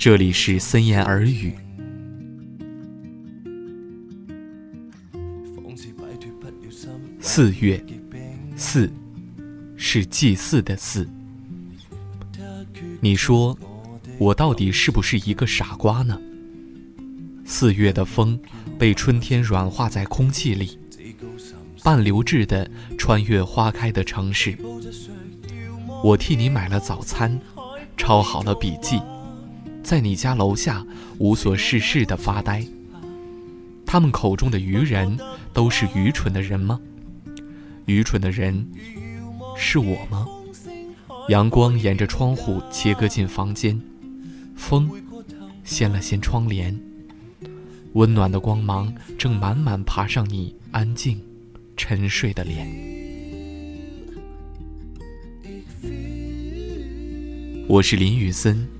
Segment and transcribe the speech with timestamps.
[0.00, 1.52] 这里是森严耳语。
[7.20, 7.78] 四月，
[8.56, 8.90] 四，
[9.76, 11.06] 是祭祀的四。
[13.02, 13.54] 你说，
[14.16, 16.18] 我到底是不是一个傻瓜呢？
[17.44, 18.40] 四月的风
[18.78, 20.78] 被春天软化在空气里，
[21.84, 24.56] 半流质的穿越花开的城市。
[26.02, 27.38] 我替你买了早餐，
[27.98, 28.98] 抄好了笔记。
[29.82, 30.84] 在你家楼下
[31.18, 32.64] 无所事事的发呆。
[33.86, 35.16] 他们口中的愚人
[35.52, 36.78] 都是愚蠢的人吗？
[37.86, 38.66] 愚蠢的人
[39.56, 40.26] 是我吗？
[41.28, 43.80] 阳光沿着窗户切割进房间，
[44.56, 44.88] 风
[45.64, 46.78] 掀了掀窗帘，
[47.94, 51.20] 温暖的光芒正满满爬上你安静、
[51.76, 52.68] 沉睡的脸。
[57.68, 58.79] 我是林雨森。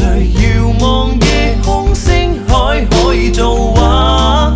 [0.00, 4.54] 誰遙望夜空星海可以造畫？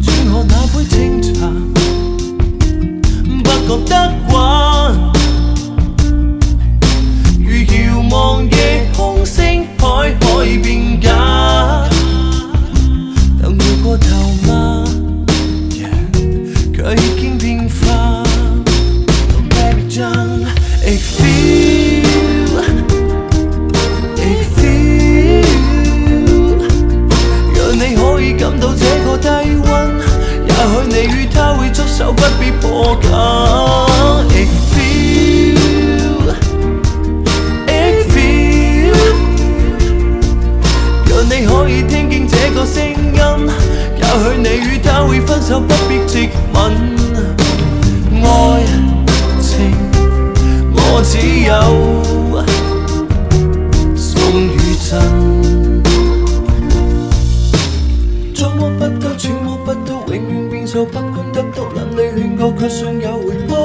[0.00, 1.46] 轉喝那杯清茶，
[3.44, 4.92] 不覺得寡。
[7.38, 11.84] 如遙望夜空星海可以變假，
[13.42, 14.84] 但回過頭嗎？
[15.78, 18.05] 人卻已經變化。
[32.88, 33.10] 我假
[34.32, 34.36] 亦
[34.70, 36.16] feel，
[37.66, 37.74] 亦
[38.12, 39.04] feel，
[41.06, 42.96] 若你可以聽見這個聲音，
[43.96, 46.62] 也許你與他會分手，不必接吻。
[48.22, 48.26] 愛
[49.40, 49.50] 情
[50.72, 51.52] 我只有
[53.96, 54.56] 宋雨
[54.88, 54.94] 震，
[58.32, 59.10] 捉摸不到。
[60.84, 63.56] 不管得到怎理劝告，却尚有回报。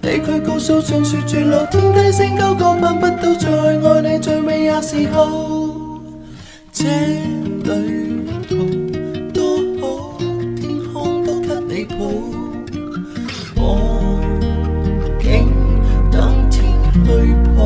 [0.00, 3.34] 你却告诉想说绝路，天低升高高攀不到。
[3.38, 3.76] 再爱
[4.12, 5.28] 你最美也是好。
[6.72, 8.54] 这旅途
[9.32, 9.42] 多
[9.80, 10.16] 好，
[10.56, 11.96] 天空都给你抱，
[13.56, 13.62] 我
[15.20, 15.28] 竟
[16.10, 16.60] 等天
[16.92, 17.06] 去
[17.56, 17.60] 抱。